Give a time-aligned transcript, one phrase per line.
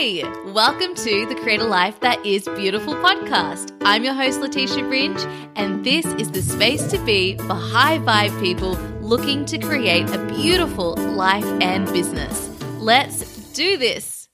[0.00, 3.76] Hey, welcome to the Create a Life That Is Beautiful podcast.
[3.82, 5.20] I'm your host, Leticia Ringe,
[5.56, 10.24] and this is the space to be for high vibe people looking to create a
[10.24, 12.48] beautiful life and business.
[12.78, 14.30] Let's do this.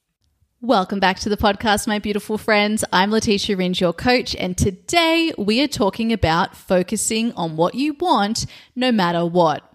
[0.60, 2.84] Welcome back to the podcast, my beautiful friends.
[2.92, 7.94] I'm Leticia Ringe, your coach, and today we are talking about focusing on what you
[7.94, 8.46] want
[8.76, 9.68] no matter what.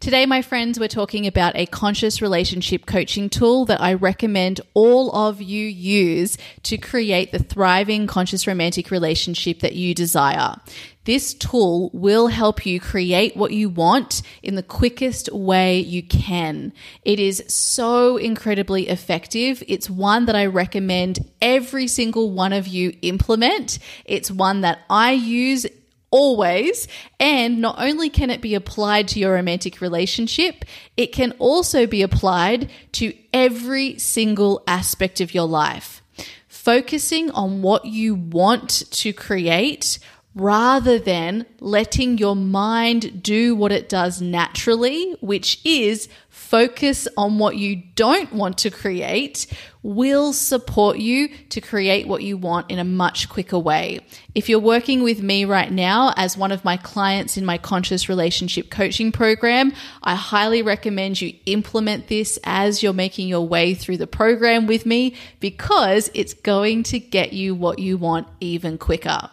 [0.00, 5.10] Today, my friends, we're talking about a conscious relationship coaching tool that I recommend all
[5.14, 10.56] of you use to create the thriving conscious romantic relationship that you desire.
[11.04, 16.72] This tool will help you create what you want in the quickest way you can.
[17.02, 19.62] It is so incredibly effective.
[19.66, 23.78] It's one that I recommend every single one of you implement.
[24.04, 25.66] It's one that I use
[26.10, 26.88] always.
[27.20, 30.64] And not only can it be applied to your romantic relationship,
[30.96, 36.02] it can also be applied to every single aspect of your life.
[36.48, 39.98] Focusing on what you want to create
[40.34, 47.56] rather than letting your mind do what it does naturally, which is focus on what
[47.56, 49.46] you don't want to create
[49.82, 54.00] will support you to create what you want in a much quicker way.
[54.34, 58.08] If you're working with me right now as one of my clients in my conscious
[58.08, 63.96] relationship coaching program, I highly recommend you implement this as you're making your way through
[63.96, 69.30] the program with me because it's going to get you what you want even quicker.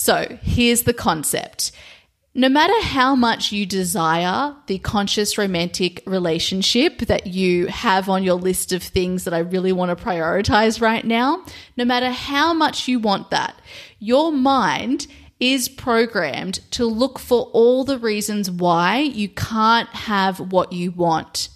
[0.00, 1.72] So here's the concept
[2.32, 8.36] no matter how much you desire the conscious romantic relationship that you have on your
[8.36, 11.44] list of things that I really want to prioritize right now,
[11.76, 13.60] no matter how much you want that,
[13.98, 15.08] your mind
[15.40, 21.48] is programmed to look for all the reasons why you can't have what you want.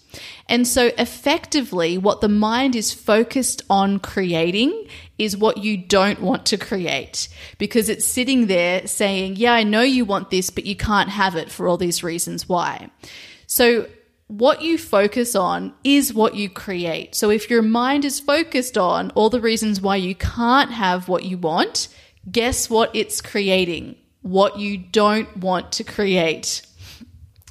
[0.48, 4.88] And so, effectively, what the mind is focused on creating
[5.22, 7.28] is what you don't want to create
[7.58, 11.36] because it's sitting there saying, Yeah, I know you want this, but you can't have
[11.36, 12.90] it for all these reasons why.
[13.46, 13.86] So,
[14.28, 17.14] what you focus on is what you create.
[17.14, 21.24] So, if your mind is focused on all the reasons why you can't have what
[21.24, 21.88] you want,
[22.30, 23.96] guess what it's creating?
[24.22, 26.62] What you don't want to create.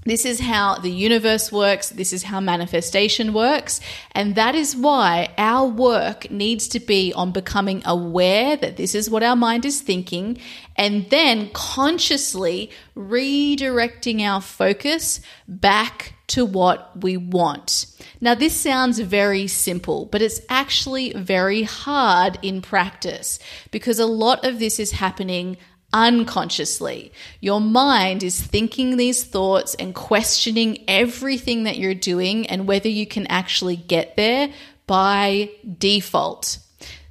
[0.03, 1.89] This is how the universe works.
[1.89, 3.79] This is how manifestation works.
[4.13, 9.11] And that is why our work needs to be on becoming aware that this is
[9.11, 10.39] what our mind is thinking
[10.75, 17.85] and then consciously redirecting our focus back to what we want.
[18.21, 23.37] Now, this sounds very simple, but it's actually very hard in practice
[23.69, 25.57] because a lot of this is happening
[25.93, 27.11] unconsciously.
[27.39, 33.05] Your mind is thinking these thoughts and questioning everything that you're doing and whether you
[33.05, 34.53] can actually get there
[34.87, 36.59] by default.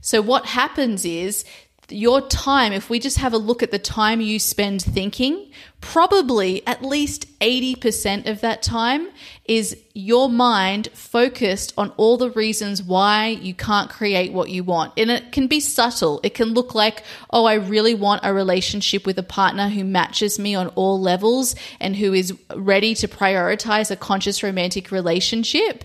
[0.01, 1.45] So, what happens is
[1.91, 6.67] your time, if we just have a look at the time you spend thinking, probably
[6.67, 9.09] at least 80% of that time
[9.45, 14.93] is your mind focused on all the reasons why you can't create what you want.
[14.97, 16.21] And it can be subtle.
[16.23, 20.39] It can look like, oh, I really want a relationship with a partner who matches
[20.39, 25.85] me on all levels and who is ready to prioritize a conscious romantic relationship.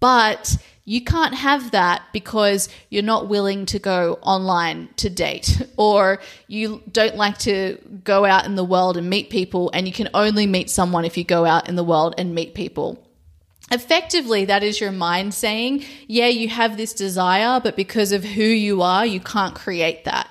[0.00, 6.20] But you can't have that because you're not willing to go online to date or
[6.48, 10.08] you don't like to go out in the world and meet people and you can
[10.14, 13.06] only meet someone if you go out in the world and meet people.
[13.72, 18.42] Effectively, that is your mind saying, yeah, you have this desire, but because of who
[18.42, 20.28] you are, you can't create that,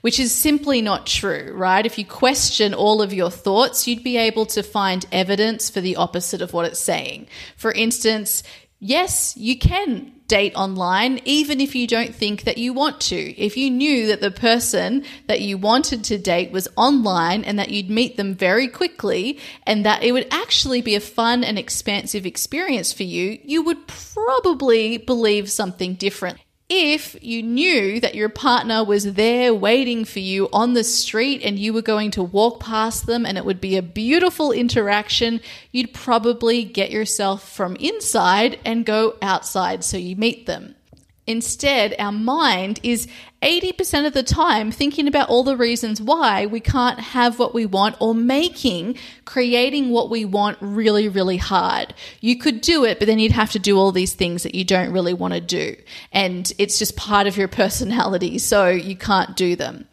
[0.00, 1.86] which is simply not true, right?
[1.86, 5.94] If you question all of your thoughts, you'd be able to find evidence for the
[5.94, 7.28] opposite of what it's saying.
[7.56, 8.42] For instance,
[8.80, 13.16] yes, you can date online, even if you don't think that you want to.
[13.16, 17.70] If you knew that the person that you wanted to date was online and that
[17.70, 22.26] you'd meet them very quickly and that it would actually be a fun and expansive
[22.26, 26.38] experience for you, you would probably believe something different
[26.70, 31.58] if you knew that your partner was there waiting for you on the street and
[31.58, 35.40] you were going to walk past them and it would be a beautiful interaction,
[35.72, 40.76] you'd probably get yourself from inside and go outside so you meet them.
[41.30, 43.06] Instead, our mind is
[43.40, 47.66] 80% of the time thinking about all the reasons why we can't have what we
[47.66, 48.96] want or making
[49.26, 51.94] creating what we want really, really hard.
[52.20, 54.64] You could do it, but then you'd have to do all these things that you
[54.64, 55.76] don't really want to do.
[56.10, 59.86] And it's just part of your personality, so you can't do them.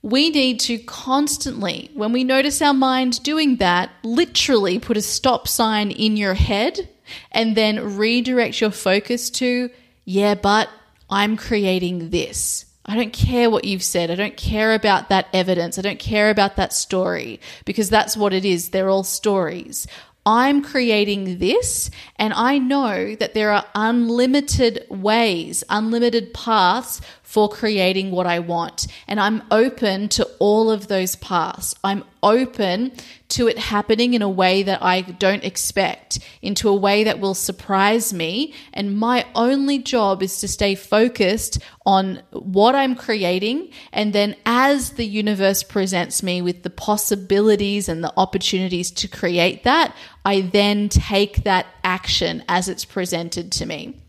[0.00, 5.46] We need to constantly, when we notice our mind doing that, literally put a stop
[5.46, 6.88] sign in your head
[7.32, 9.68] and then redirect your focus to
[10.04, 10.68] yeah, but
[11.08, 12.66] I'm creating this.
[12.84, 14.10] I don't care what you've said.
[14.10, 15.78] I don't care about that evidence.
[15.78, 18.70] I don't care about that story because that's what it is.
[18.70, 19.86] They're all stories.
[20.26, 27.00] I'm creating this, and I know that there are unlimited ways, unlimited paths
[27.30, 28.88] for creating what I want.
[29.06, 31.76] And I'm open to all of those paths.
[31.84, 32.90] I'm open
[33.28, 37.36] to it happening in a way that I don't expect, into a way that will
[37.36, 38.52] surprise me.
[38.72, 43.70] And my only job is to stay focused on what I'm creating.
[43.92, 49.62] And then as the universe presents me with the possibilities and the opportunities to create
[49.62, 49.94] that,
[50.24, 54.00] I then take that action as it's presented to me.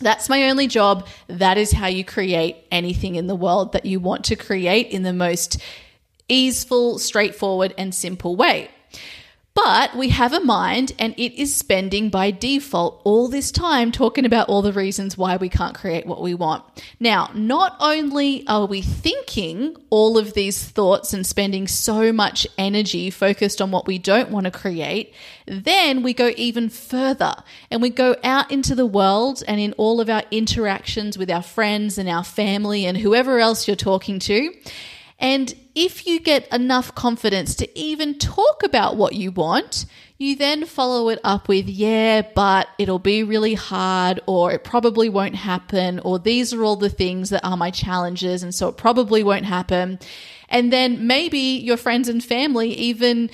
[0.00, 1.06] That's my only job.
[1.28, 5.02] That is how you create anything in the world that you want to create in
[5.02, 5.60] the most
[6.28, 8.70] easeful, straightforward, and simple way.
[9.62, 14.24] But we have a mind and it is spending by default all this time talking
[14.24, 16.64] about all the reasons why we can't create what we want.
[16.98, 23.10] Now, not only are we thinking all of these thoughts and spending so much energy
[23.10, 25.12] focused on what we don't want to create,
[25.46, 27.34] then we go even further
[27.70, 31.42] and we go out into the world and in all of our interactions with our
[31.42, 34.54] friends and our family and whoever else you're talking to.
[35.20, 39.84] And if you get enough confidence to even talk about what you want,
[40.18, 45.08] you then follow it up with, yeah, but it'll be really hard, or it probably
[45.08, 48.76] won't happen, or these are all the things that are my challenges, and so it
[48.76, 49.98] probably won't happen.
[50.48, 53.30] And then maybe your friends and family even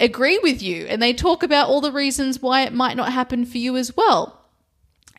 [0.00, 3.44] agree with you and they talk about all the reasons why it might not happen
[3.44, 4.39] for you as well.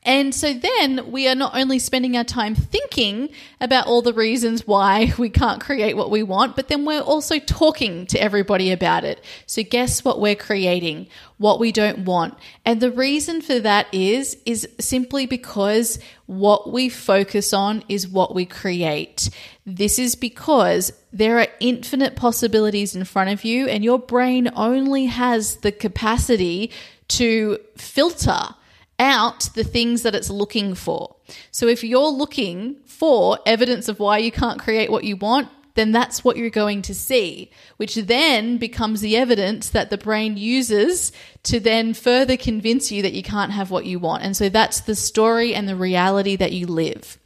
[0.04, 4.66] And so then we are not only spending our time thinking about all the reasons
[4.66, 9.04] why we can't create what we want, but then we're also talking to everybody about
[9.04, 9.24] it.
[9.46, 11.08] So guess what we're creating?
[11.38, 12.36] What we don't want.
[12.66, 18.34] And the reason for that is, is simply because what we focus on is what
[18.34, 19.30] we create.
[19.68, 25.06] This is because there are infinite possibilities in front of you and your brain only
[25.06, 26.72] has the capacity
[27.10, 28.56] to filter
[29.02, 31.16] out the things that it's looking for.
[31.50, 35.92] So if you're looking for evidence of why you can't create what you want, then
[35.92, 41.12] that's what you're going to see, which then becomes the evidence that the brain uses
[41.44, 44.24] to then further convince you that you can't have what you want.
[44.24, 47.18] And so that's the story and the reality that you live.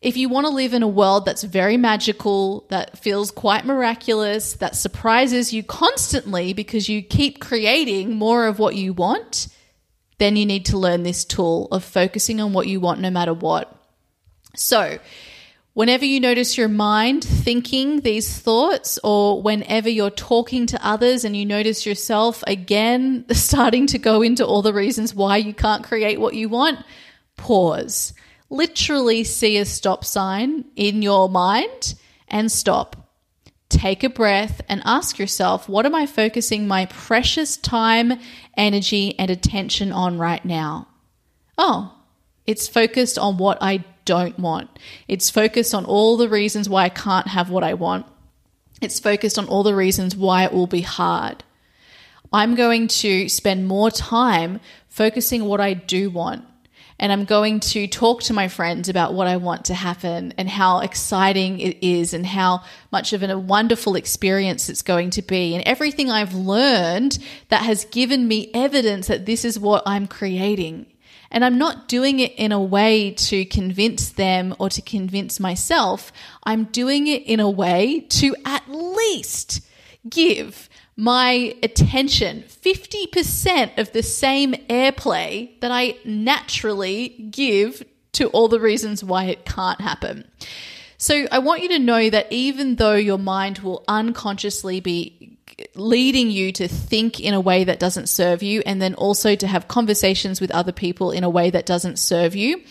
[0.00, 4.54] If you want to live in a world that's very magical, that feels quite miraculous,
[4.54, 9.48] that surprises you constantly because you keep creating more of what you want,
[10.18, 13.32] then you need to learn this tool of focusing on what you want no matter
[13.32, 13.74] what.
[14.56, 14.98] So,
[15.74, 21.36] whenever you notice your mind thinking these thoughts, or whenever you're talking to others and
[21.36, 26.20] you notice yourself again starting to go into all the reasons why you can't create
[26.20, 26.84] what you want,
[27.36, 28.12] pause.
[28.50, 31.94] Literally see a stop sign in your mind
[32.26, 32.97] and stop
[33.68, 38.14] take a breath and ask yourself, what am I focusing my precious time,
[38.56, 40.88] energy, and attention on right now?
[41.56, 41.94] Oh,
[42.46, 44.70] it's focused on what I don't want.
[45.06, 48.06] It's focused on all the reasons why I can't have what I want.
[48.80, 51.44] It's focused on all the reasons why it will be hard.
[52.32, 56.44] I'm going to spend more time focusing what I do want
[56.98, 60.48] and I'm going to talk to my friends about what I want to happen and
[60.48, 65.54] how exciting it is and how much of a wonderful experience it's going to be
[65.54, 67.18] and everything I've learned
[67.50, 70.86] that has given me evidence that this is what I'm creating.
[71.30, 76.10] And I'm not doing it in a way to convince them or to convince myself.
[76.44, 79.60] I'm doing it in a way to at least
[80.08, 80.68] give
[80.98, 89.04] my attention 50% of the same airplay that I naturally give to all the reasons
[89.04, 90.28] why it can't happen.
[90.96, 95.37] So I want you to know that even though your mind will unconsciously be
[95.74, 99.46] leading you to think in a way that doesn't serve you and then also to
[99.46, 102.62] have conversations with other people in a way that doesn't serve you,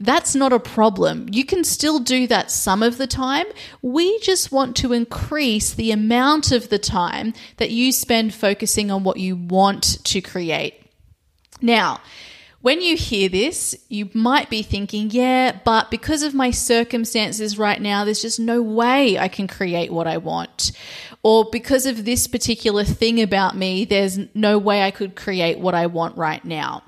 [0.00, 1.26] that's not a problem.
[1.30, 3.46] You can still do that some of the time.
[3.80, 9.04] We just want to increase the amount of the time that you spend focusing on
[9.04, 10.74] what you want to create.
[11.62, 12.00] Now,
[12.64, 17.78] when you hear this, you might be thinking, yeah, but because of my circumstances right
[17.78, 20.72] now, there's just no way I can create what I want.
[21.22, 25.74] Or because of this particular thing about me, there's no way I could create what
[25.74, 26.82] I want right now.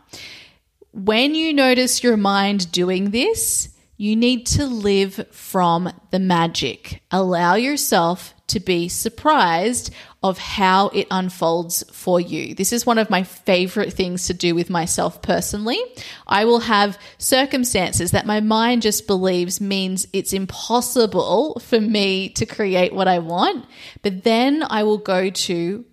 [0.95, 3.69] When you notice your mind doing this,
[3.99, 7.03] you need to live from the magic.
[7.11, 12.55] Allow yourself to be surprised of how it unfolds for you.
[12.55, 15.79] This is one of my favorite things to do with myself personally.
[16.27, 22.47] I will have circumstances that my mind just believes means it's impossible for me to
[22.47, 23.67] create what I want,
[24.03, 25.85] but then I will go to,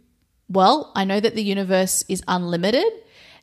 [0.50, 2.92] well, I know that the universe is unlimited.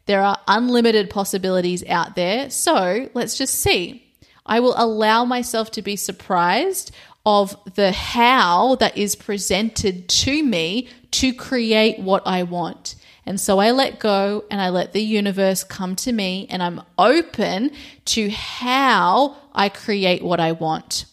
[0.07, 2.51] There are unlimited possibilities out there.
[2.51, 4.07] So let's just see.
[4.47, 6.91] I will allow myself to be surprised
[7.25, 12.95] of the how that is presented to me to create what I want.
[13.27, 16.83] And so I let go and I let the universe come to me and I'm
[16.99, 17.73] open
[18.07, 21.05] to how I create what I want.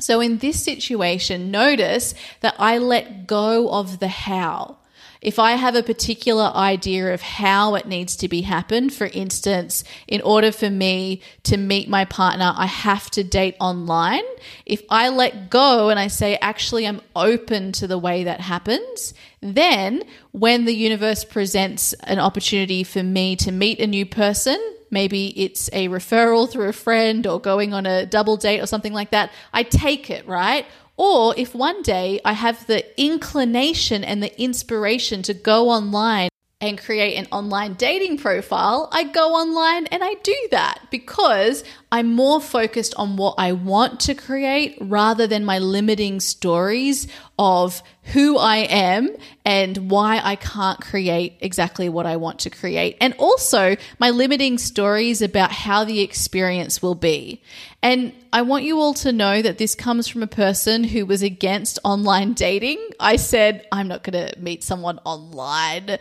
[0.00, 4.78] So in this situation, notice that I let go of the how.
[5.20, 9.82] If I have a particular idea of how it needs to be happened, for instance,
[10.06, 14.22] in order for me to meet my partner, I have to date online.
[14.64, 19.12] If I let go and I say, actually, I'm open to the way that happens,
[19.40, 24.58] then when the universe presents an opportunity for me to meet a new person,
[24.90, 28.92] maybe it's a referral through a friend or going on a double date or something
[28.92, 30.64] like that, I take it, right?
[30.98, 36.28] Or if one day I have the inclination and the inspiration to go online
[36.60, 42.12] and create an online dating profile, I go online and I do that because I'm
[42.14, 48.38] more focused on what I want to create rather than my limiting stories of who
[48.38, 49.14] I am
[49.44, 52.96] and why I can't create exactly what I want to create.
[53.00, 57.42] And also my limiting stories about how the experience will be.
[57.82, 61.22] And I want you all to know that this comes from a person who was
[61.22, 62.78] against online dating.
[62.98, 65.98] I said, I'm not going to meet someone online.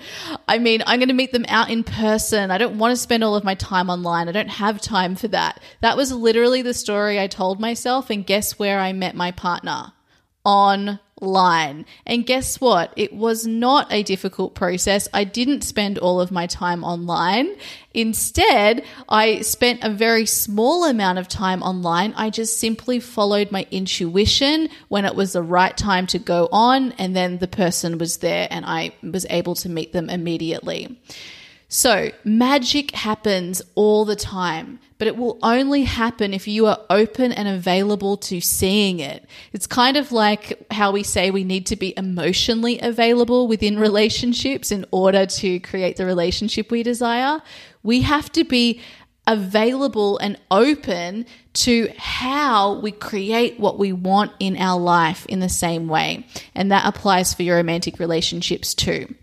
[0.47, 2.49] I mean, I'm going to meet them out in person.
[2.51, 4.27] I don't want to spend all of my time online.
[4.27, 5.61] I don't have time for that.
[5.81, 8.09] That was literally the story I told myself.
[8.09, 9.93] And guess where I met my partner?
[10.43, 11.85] Online.
[12.05, 12.93] And guess what?
[12.95, 15.07] It was not a difficult process.
[15.13, 17.55] I didn't spend all of my time online.
[17.93, 22.13] Instead, I spent a very small amount of time online.
[22.15, 26.93] I just simply followed my intuition when it was the right time to go on,
[26.93, 30.99] and then the person was there and I was able to meet them immediately.
[31.67, 37.31] So, magic happens all the time, but it will only happen if you are open
[37.31, 39.25] and available to seeing it.
[39.53, 44.71] It's kind of like how we say we need to be emotionally available within relationships
[44.71, 47.41] in order to create the relationship we desire.
[47.83, 48.81] We have to be
[49.27, 55.49] available and open to how we create what we want in our life in the
[55.49, 56.25] same way.
[56.55, 59.13] And that applies for your romantic relationships too.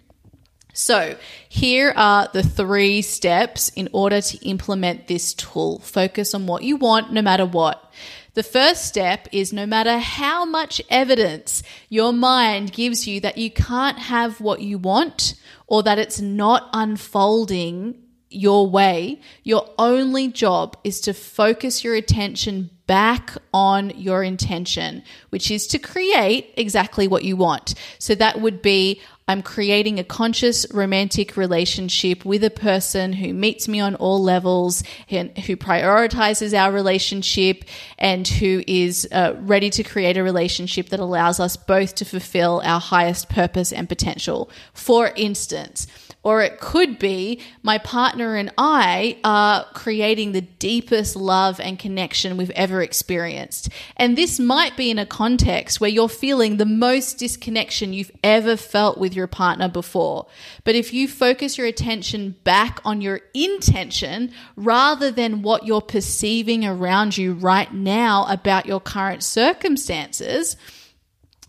[0.77, 1.17] So,
[1.49, 5.79] here are the three steps in order to implement this tool.
[5.79, 7.93] Focus on what you want no matter what.
[8.35, 13.53] The first step is no matter how much evidence your mind gives you that you
[13.53, 15.35] can't have what you want
[15.69, 18.03] or that it's not unfolding
[18.35, 25.51] your way, your only job is to focus your attention back on your intention, which
[25.51, 27.75] is to create exactly what you want.
[27.99, 33.67] So that would be I'm creating a conscious romantic relationship with a person who meets
[33.67, 37.65] me on all levels and who prioritizes our relationship
[37.99, 42.61] and who is uh, ready to create a relationship that allows us both to fulfill
[42.65, 44.51] our highest purpose and potential.
[44.75, 45.87] For instance,
[46.25, 52.37] or it could be my partner and I are creating the deepest love and connection
[52.37, 53.69] we've ever experienced.
[53.97, 58.57] And this might be in a context where you're feeling the most disconnection you've ever
[58.57, 60.27] felt with your partner before.
[60.65, 66.65] But if you focus your attention back on your intention rather than what you're perceiving
[66.65, 70.57] around you right now about your current circumstances,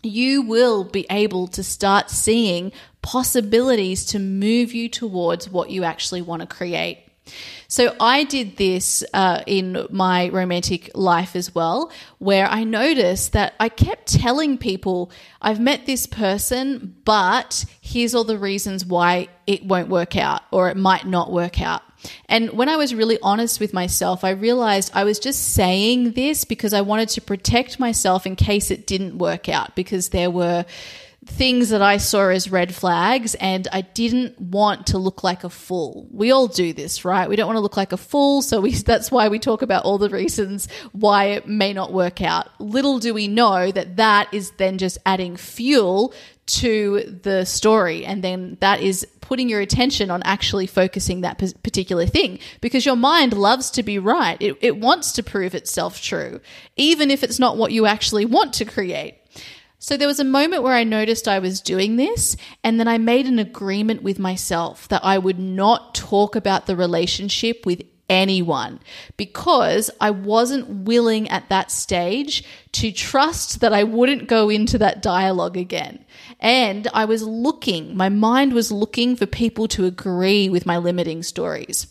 [0.06, 2.72] you will be able to start seeing
[3.02, 7.02] possibilities to move you towards what you actually want to create.
[7.68, 13.54] So I did this uh, in my romantic life as well, where I noticed that
[13.58, 15.10] I kept telling people,
[15.42, 20.68] I've met this person, but here's all the reasons why it won't work out or
[20.68, 21.82] it might not work out.
[22.28, 26.44] And when I was really honest with myself, I realized I was just saying this
[26.44, 30.64] because I wanted to protect myself in case it didn't work out, because there were
[31.26, 35.50] things that I saw as red flags, and I didn't want to look like a
[35.50, 36.06] fool.
[36.10, 37.28] We all do this, right?
[37.28, 39.84] We don't want to look like a fool, so we, that's why we talk about
[39.84, 42.48] all the reasons why it may not work out.
[42.60, 46.14] Little do we know that that is then just adding fuel
[46.46, 52.06] to the story, and then that is putting your attention on actually focusing that particular
[52.06, 54.40] thing because your mind loves to be right.
[54.40, 56.40] It, it wants to prove itself true,
[56.76, 59.18] even if it's not what you actually want to create.
[59.78, 62.98] So there was a moment where I noticed I was doing this, and then I
[62.98, 68.80] made an agreement with myself that I would not talk about the relationship with anyone
[69.16, 75.02] because I wasn't willing at that stage to trust that I wouldn't go into that
[75.02, 76.04] dialogue again.
[76.40, 81.22] And I was looking, my mind was looking for people to agree with my limiting
[81.22, 81.86] stories.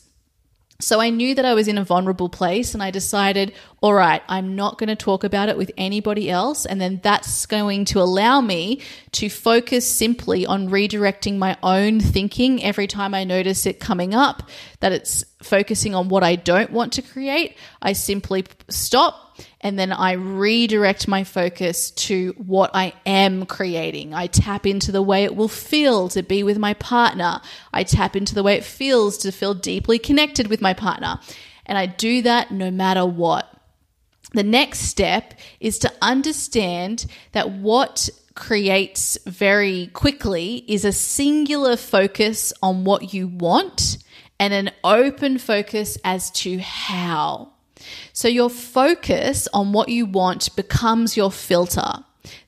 [0.82, 4.22] So I knew that I was in a vulnerable place and I decided, all right,
[4.28, 6.66] I'm not going to talk about it with anybody else.
[6.66, 8.82] And then that's going to allow me
[9.14, 14.50] to focus simply on redirecting my own thinking every time I notice it coming up,
[14.82, 17.56] that it's focusing on what I don't want to create.
[17.82, 19.25] I simply stop
[19.62, 24.14] and then I redirect my focus to what I am creating.
[24.14, 27.42] I tap into the way it will feel to be with my partner.
[27.74, 31.20] I tap into the way it feels to feel deeply connected with my partner.
[31.66, 33.52] And I do that no matter what.
[34.34, 42.52] The next step is to understand that what creates very quickly is a singular focus
[42.62, 43.98] on what you want
[44.40, 47.55] and an open focus as to how.
[48.14, 52.04] So your focus on what you want becomes your filter.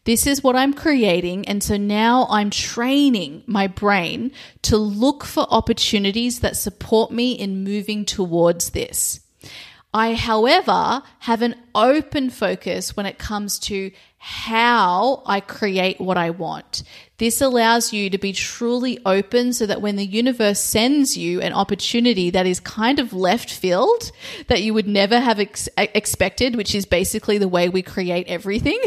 [0.05, 1.47] This is what I'm creating.
[1.47, 4.31] And so now I'm training my brain
[4.63, 9.19] to look for opportunities that support me in moving towards this.
[9.93, 16.31] I, however, have an open focus when it comes to how I create what I
[16.31, 16.83] want.
[17.17, 21.53] This allows you to be truly open so that when the universe sends you an
[21.53, 24.11] opportunity that is kind of left field,
[24.47, 28.79] that you would never have ex- expected, which is basically the way we create everything.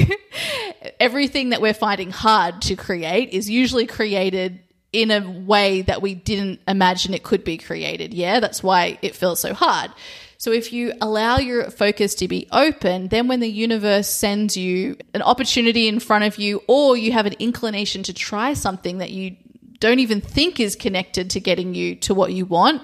[1.00, 4.60] everything that we're finding hard to create is usually created
[4.92, 8.12] in a way that we didn't imagine it could be created.
[8.12, 9.90] Yeah, that's why it feels so hard.
[10.40, 14.96] So if you allow your focus to be open, then when the universe sends you
[15.12, 19.10] an opportunity in front of you, or you have an inclination to try something that
[19.10, 19.36] you
[19.80, 22.80] don't even think is connected to getting you to what you want,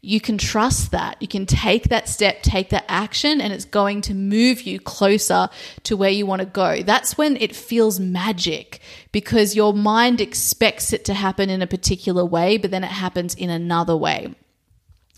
[0.00, 1.20] you can trust that.
[1.20, 5.50] You can take that step, take that action, and it's going to move you closer
[5.82, 6.82] to where you want to go.
[6.82, 8.80] That's when it feels magic
[9.12, 13.34] because your mind expects it to happen in a particular way, but then it happens
[13.34, 14.34] in another way.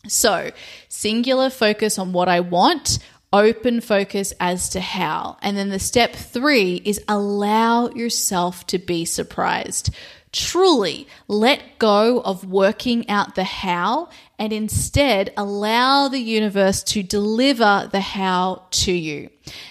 [0.09, 0.51] So,
[0.88, 2.99] singular focus on what I want,
[3.33, 5.37] open focus as to how.
[5.42, 9.90] And then the step three is allow yourself to be surprised.
[10.31, 17.88] Truly let go of working out the how and instead allow the universe to deliver
[17.90, 19.31] the how to you.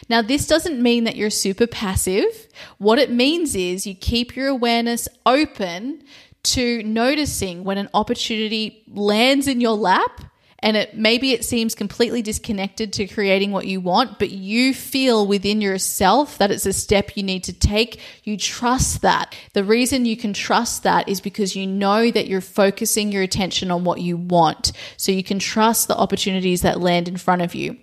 [0.10, 2.47] Now, this doesn't mean that you're super passive.
[2.80, 6.04] What it means is you keep your awareness open
[6.53, 10.21] to noticing when an opportunity lands in your lap
[10.60, 15.27] and it maybe it seems completely disconnected to creating what you want but you feel
[15.27, 19.36] within yourself that it's a step you need to take you trust that.
[19.53, 23.71] The reason you can trust that is because you know that you're focusing your attention
[23.71, 24.71] on what you want.
[24.97, 27.77] So you can trust the opportunities that land in front of you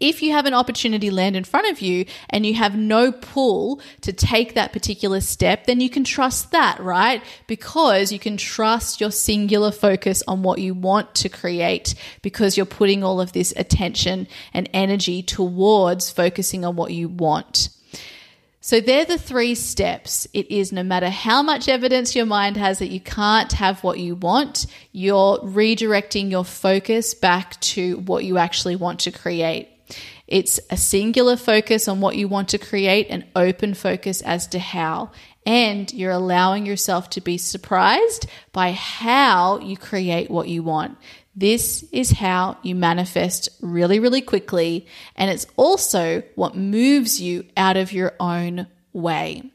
[0.00, 3.80] if you have an opportunity land in front of you and you have no pull
[4.02, 7.22] to take that particular step, then you can trust that, right?
[7.46, 12.66] Because you can trust your singular focus on what you want to create because you're
[12.66, 17.70] putting all of this attention and energy towards focusing on what you want.
[18.60, 20.28] So they're the three steps.
[20.34, 23.98] It is no matter how much evidence your mind has that you can't have what
[23.98, 29.70] you want, you're redirecting your focus back to what you actually want to create.
[30.26, 34.58] It's a singular focus on what you want to create, an open focus as to
[34.58, 35.10] how.
[35.46, 40.98] And you're allowing yourself to be surprised by how you create what you want.
[41.34, 44.86] This is how you manifest really, really quickly.
[45.16, 49.50] And it's also what moves you out of your own way.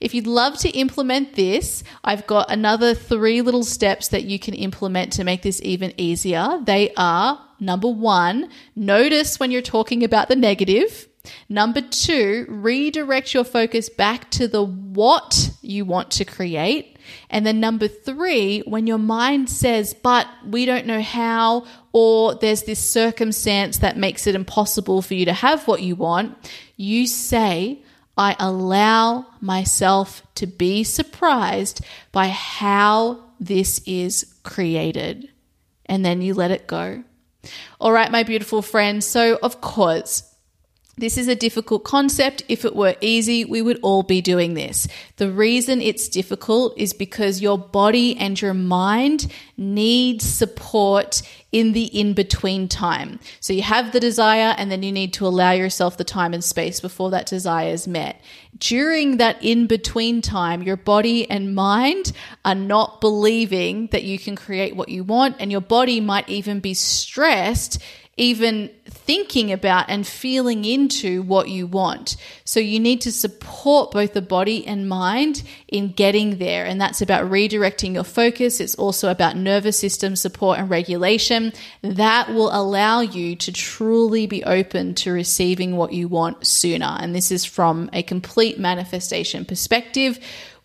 [0.00, 4.54] If you'd love to implement this, I've got another three little steps that you can
[4.54, 6.60] implement to make this even easier.
[6.64, 11.08] They are number one, notice when you're talking about the negative.
[11.48, 16.96] Number two, redirect your focus back to the what you want to create.
[17.30, 22.62] And then number three, when your mind says, but we don't know how, or there's
[22.62, 26.36] this circumstance that makes it impossible for you to have what you want,
[26.76, 27.82] you say,
[28.16, 35.28] I allow myself to be surprised by how this is created.
[35.86, 37.04] And then you let it go.
[37.80, 39.06] All right, my beautiful friends.
[39.06, 40.27] So, of course,
[40.98, 42.42] This is a difficult concept.
[42.48, 44.88] If it were easy, we would all be doing this.
[45.16, 51.84] The reason it's difficult is because your body and your mind need support in the
[51.84, 53.20] in between time.
[53.40, 56.42] So you have the desire and then you need to allow yourself the time and
[56.42, 58.20] space before that desire is met.
[58.58, 62.12] During that in between time, your body and mind
[62.44, 66.58] are not believing that you can create what you want, and your body might even
[66.58, 67.80] be stressed
[68.18, 72.16] even thinking about and feeling into what you want.
[72.44, 76.64] So you need to support both the body and mind in getting there.
[76.64, 78.60] And that's about redirecting your focus.
[78.60, 81.52] It's also about nervous system support and regulation.
[81.82, 86.96] That will allow you to truly be open to receiving what you want sooner.
[87.00, 90.18] And this is from a complete manifestation perspective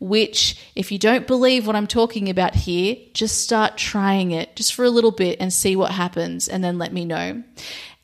[0.03, 4.73] which, if you don't believe what I'm talking about here, just start trying it just
[4.73, 7.41] for a little bit and see what happens, and then let me know.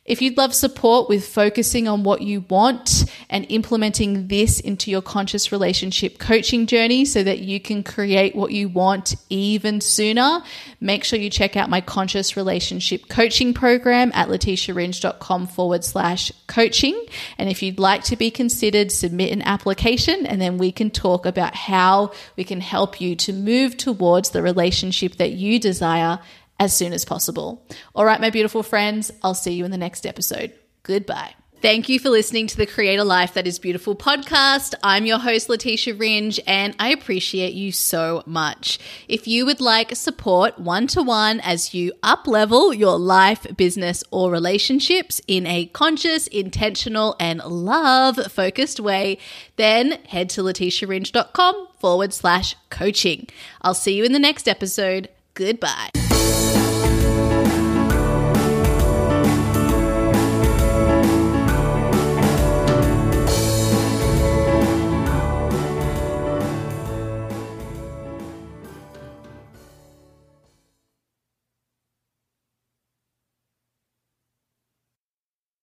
[0.09, 5.03] If you'd love support with focusing on what you want and implementing this into your
[5.03, 10.41] conscious relationship coaching journey so that you can create what you want even sooner,
[10.81, 16.99] make sure you check out my conscious relationship coaching program at leticiaringe.com forward slash coaching.
[17.37, 21.27] And if you'd like to be considered, submit an application and then we can talk
[21.27, 26.17] about how we can help you to move towards the relationship that you desire
[26.59, 27.65] as soon as possible.
[27.95, 30.53] All right, my beautiful friends, I'll see you in the next episode.
[30.83, 31.33] Goodbye.
[31.61, 34.75] Thank you for listening to the Create a Life That Is Beautiful podcast.
[34.81, 38.79] I'm your host, Leticia Ringe, and I appreciate you so much.
[39.09, 44.05] If you would like support one to one as you up level your life, business,
[44.09, 49.17] or relationships in a conscious, intentional, and love focused way,
[49.57, 53.27] then head to leticiaringe.com forward slash coaching.
[53.61, 55.09] I'll see you in the next episode.
[55.33, 55.89] Goodbye.